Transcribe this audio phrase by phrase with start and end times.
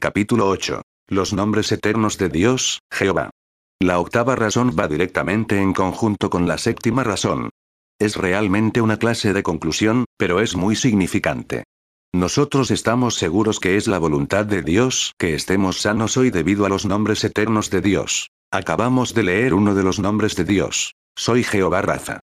[0.00, 0.80] Capítulo 8.
[1.10, 3.28] Los nombres eternos de Dios, Jehová.
[3.82, 7.50] La octava razón va directamente en conjunto con la séptima razón.
[8.00, 11.64] Es realmente una clase de conclusión, pero es muy significante.
[12.14, 16.70] Nosotros estamos seguros que es la voluntad de Dios que estemos sanos hoy debido a
[16.70, 18.30] los nombres eternos de Dios.
[18.50, 20.94] Acabamos de leer uno de los nombres de Dios.
[21.14, 22.20] Soy Jehová Raza.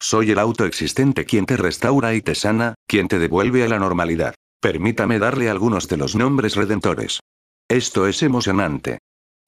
[0.00, 4.34] Soy el autoexistente quien te restaura y te sana, quien te devuelve a la normalidad.
[4.62, 7.20] Permítame darle algunos de los nombres redentores.
[7.66, 8.98] Esto es emocionante.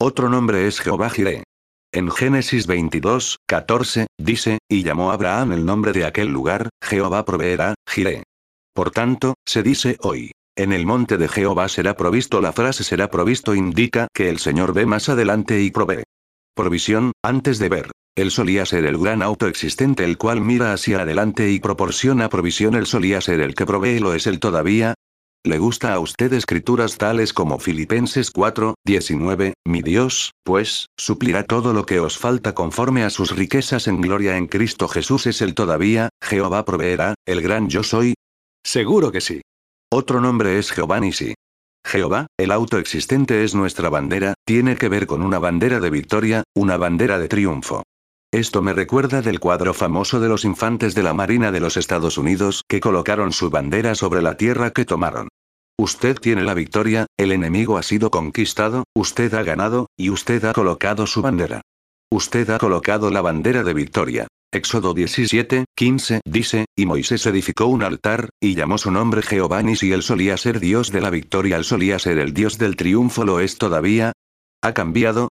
[0.00, 1.42] Otro nombre es Jehová Jireh.
[1.92, 7.74] En Génesis 22, 14, dice, y llamó Abraham el nombre de aquel lugar, Jehová proveerá,
[7.86, 8.22] Jireh.
[8.74, 10.30] Por tanto, se dice hoy.
[10.56, 12.40] En el monte de Jehová será provisto.
[12.40, 16.04] La frase será provisto indica que el Señor ve más adelante y provee.
[16.54, 17.90] Provisión, antes de ver.
[18.14, 22.74] Él solía ser el gran autoexistente el cual mira hacia adelante y proporciona provisión.
[22.74, 24.94] Él solía ser el que provee lo es él todavía,
[25.44, 31.72] ¿Le gusta a usted escrituras tales como Filipenses 4, 19, mi Dios, pues, suplirá todo
[31.72, 35.54] lo que os falta conforme a sus riquezas en gloria en Cristo Jesús es el
[35.54, 38.14] todavía, Jehová proveerá, el gran yo soy?
[38.64, 39.40] Seguro que sí.
[39.90, 41.34] Otro nombre es Jehová Nisi.
[41.84, 46.76] Jehová, el autoexistente es nuestra bandera, tiene que ver con una bandera de victoria, una
[46.76, 47.82] bandera de triunfo.
[48.32, 52.16] Esto me recuerda del cuadro famoso de los infantes de la Marina de los Estados
[52.16, 55.28] Unidos que colocaron su bandera sobre la tierra que tomaron.
[55.82, 60.52] Usted tiene la victoria, el enemigo ha sido conquistado, usted ha ganado, y usted ha
[60.52, 61.60] colocado su bandera.
[62.08, 64.28] Usted ha colocado la bandera de victoria.
[64.52, 69.74] Éxodo 17, 15 dice, y Moisés edificó un altar, y llamó su nombre Jehová ni
[69.74, 73.24] si él solía ser Dios de la victoria, él solía ser el Dios del triunfo,
[73.24, 74.12] lo es todavía.
[74.62, 75.30] ¿Ha cambiado?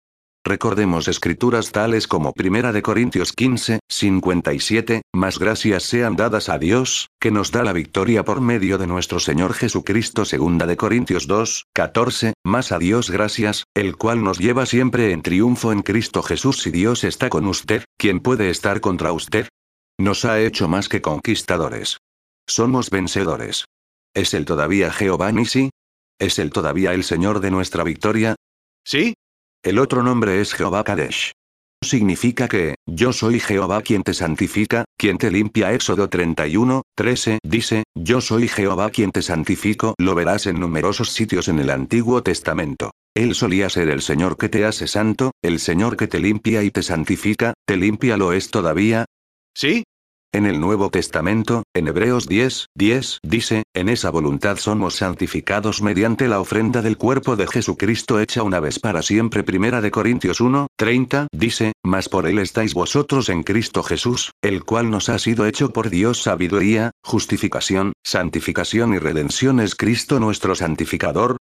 [0.50, 7.10] Recordemos escrituras tales como Primera de Corintios 15, 57, más gracias sean dadas a Dios,
[7.20, 10.26] que nos da la victoria por medio de nuestro Señor Jesucristo.
[10.26, 15.22] Segunda de Corintios 2, 14, más a Dios gracias, el cual nos lleva siempre en
[15.22, 16.64] triunfo en Cristo Jesús.
[16.64, 19.48] Si Dios está con usted, ¿quién puede estar contra usted?
[20.00, 22.00] Nos ha hecho más que conquistadores.
[22.48, 23.66] Somos vencedores.
[24.16, 25.70] ¿Es el todavía Jehová Nisi?
[26.18, 28.34] ¿Es el todavía el Señor de nuestra victoria?
[28.84, 29.14] ¿Sí?
[29.62, 31.34] El otro nombre es Jehová Kadesh.
[31.84, 35.74] Significa que, yo soy Jehová quien te santifica, quien te limpia.
[35.74, 39.96] Éxodo 31, 13 dice, yo soy Jehová quien te santifico.
[39.98, 42.92] Lo verás en numerosos sitios en el Antiguo Testamento.
[43.14, 46.72] Él solía ser el Señor que te hace santo, el Señor que te limpia y
[46.72, 49.06] te santifica, te limpia lo es todavía.
[49.54, 49.84] ¿Sí?
[50.32, 56.28] En el Nuevo Testamento, en Hebreos 10, 10, dice, en esa voluntad somos santificados mediante
[56.28, 59.44] la ofrenda del cuerpo de Jesucristo hecha una vez para siempre.
[59.44, 64.64] Primera de Corintios 1, 30, dice, mas por él estáis vosotros en Cristo Jesús, el
[64.66, 70.54] cual nos ha sido hecho por Dios sabiduría, justificación, santificación y redención es Cristo nuestro
[70.54, 71.38] santificador.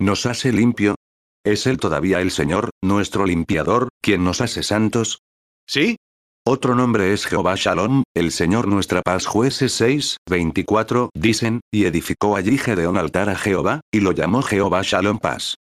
[0.00, 0.96] Nos hace limpio.
[1.44, 5.20] ¿Es él todavía el Señor, nuestro limpiador, quien nos hace santos?
[5.64, 5.96] ¿Sí?
[6.44, 9.26] Otro nombre es Jehová Shalom, el Señor nuestra paz.
[9.26, 14.80] Jueces 6, 24, dicen, y edificó allí Gedeón altar a Jehová, y lo llamó Jehová
[14.82, 15.54] Shalom paz.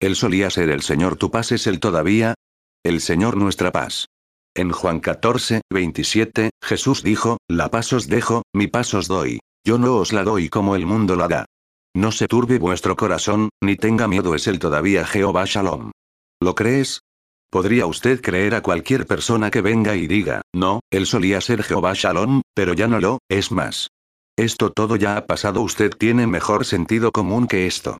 [0.00, 2.34] Él solía ser el Señor tu paz es el todavía.
[2.84, 4.06] El Señor nuestra paz.
[4.54, 9.40] En Juan 14, 27, Jesús dijo, La paz os dejo, mi paz os doy.
[9.66, 11.46] Yo no os la doy como el mundo la da.
[11.96, 15.90] No se turbe vuestro corazón, ni tenga miedo es el todavía Jehová Shalom.
[16.40, 17.00] ¿Lo crees?
[17.50, 21.94] ¿Podría usted creer a cualquier persona que venga y diga, no, él solía ser Jehová
[21.94, 23.88] Shalom, pero ya no lo, es más?
[24.36, 27.96] Esto todo ya ha pasado, usted tiene mejor sentido común que esto.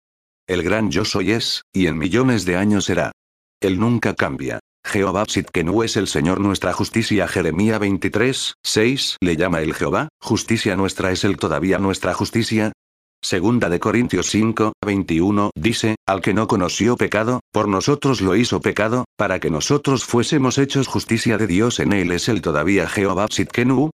[0.47, 3.13] El gran yo soy es, y en millones de años será.
[3.61, 4.61] Él nunca cambia.
[4.85, 7.27] Jehová Sitkenu es el Señor nuestra justicia.
[7.27, 12.73] Jeremía 23, 6 le llama el Jehová, justicia nuestra es el todavía nuestra justicia,
[13.21, 18.61] Segunda de Corintios 5, 21, dice, al que no conoció pecado, por nosotros lo hizo
[18.61, 23.27] pecado, para que nosotros fuésemos hechos justicia de Dios en él es el todavía Jehová
[23.29, 23.91] Sitkenu.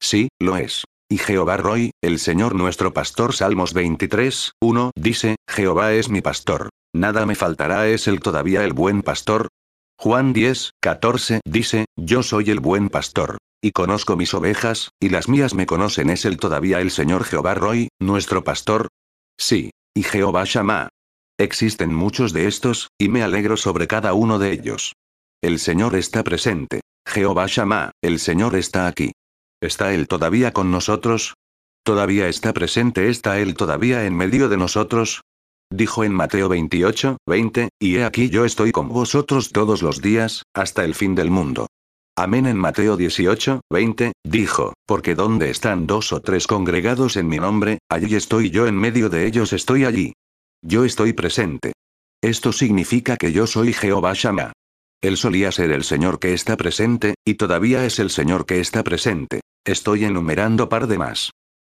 [0.00, 0.84] Sí, lo es.
[1.10, 6.68] Y Jehová Roy, el Señor nuestro pastor Salmos 23, 1, dice, Jehová es mi pastor.
[6.94, 9.48] Nada me faltará es el todavía el buen pastor.
[9.98, 13.38] Juan 10, 14, dice, yo soy el buen pastor.
[13.60, 16.10] Y conozco mis ovejas, y las mías me conocen.
[16.10, 18.88] ¿Es él todavía el Señor Jehová Roy, nuestro pastor?
[19.36, 19.70] Sí.
[19.94, 20.88] Y Jehová Shammah.
[21.38, 24.94] Existen muchos de estos, y me alegro sobre cada uno de ellos.
[25.42, 26.82] El Señor está presente.
[27.06, 29.12] Jehová Shammah, el Señor está aquí.
[29.60, 31.34] ¿Está Él todavía con nosotros?
[31.82, 33.08] ¿Todavía está presente?
[33.08, 35.22] ¿Está Él todavía en medio de nosotros?
[35.70, 40.44] Dijo en Mateo 28, 20, y he aquí yo estoy con vosotros todos los días,
[40.54, 41.66] hasta el fin del mundo.
[42.20, 47.36] Amén en Mateo 18, 20, dijo, porque donde están dos o tres congregados en mi
[47.36, 50.14] nombre, allí estoy yo en medio de ellos estoy allí.
[50.60, 51.74] Yo estoy presente.
[52.20, 54.50] Esto significa que yo soy Jehová Shammah.
[55.00, 58.82] Él solía ser el Señor que está presente, y todavía es el Señor que está
[58.82, 59.42] presente.
[59.64, 61.30] Estoy enumerando par de más.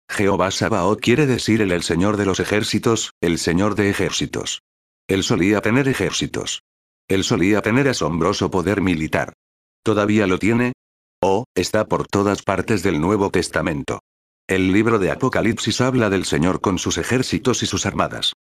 [0.09, 4.63] Jehová Sabaoth quiere decir el el Señor de los ejércitos, el Señor de ejércitos.
[5.09, 6.63] Él solía tener ejércitos.
[7.09, 9.33] Él solía tener asombroso poder militar.
[9.87, 10.73] ¿Todavía lo tiene?
[11.23, 14.01] Oh, está por todas partes del Nuevo Testamento.
[14.49, 18.33] El libro de Apocalipsis habla del Señor con sus ejércitos y sus armadas.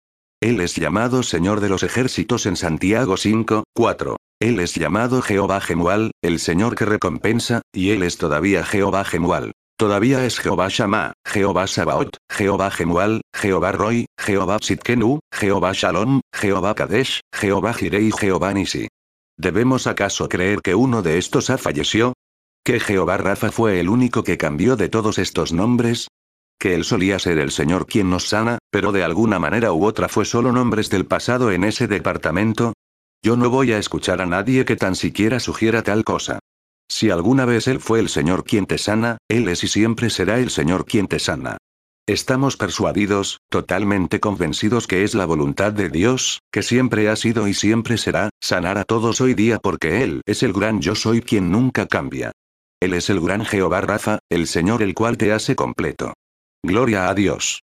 [0.41, 4.17] Él es llamado Señor de los ejércitos en Santiago 5, 4.
[4.39, 9.51] Él es llamado Jehová Gemual, el Señor que recompensa, y Él es todavía Jehová Gemual.
[9.77, 16.73] Todavía es Jehová Shammah, Jehová Sabaoth, Jehová Gemual, Jehová Roy, Jehová Sitkenu, Jehová Shalom, Jehová
[16.73, 18.87] Kadesh, Jehová Jireh y Jehová Nisi.
[19.37, 22.13] ¿Debemos acaso creer que uno de estos ha fallecido?
[22.63, 26.07] ¿Que Jehová Rafa fue el único que cambió de todos estos nombres?
[26.59, 30.07] que él solía ser el Señor quien nos sana, pero de alguna manera u otra
[30.09, 32.73] fue solo nombres del pasado en ese departamento?
[33.21, 36.39] Yo no voy a escuchar a nadie que tan siquiera sugiera tal cosa.
[36.89, 40.39] Si alguna vez Él fue el Señor quien te sana, Él es y siempre será
[40.39, 41.57] el Señor quien te sana.
[42.07, 47.55] Estamos persuadidos, totalmente convencidos que es la voluntad de Dios, que siempre ha sido y
[47.55, 51.51] siempre será, sanar a todos hoy día porque Él es el gran yo soy quien
[51.51, 52.31] nunca cambia.
[52.79, 56.13] Él es el gran Jehová Rafa, el Señor el cual te hace completo.
[56.63, 57.64] Gloria a Dios.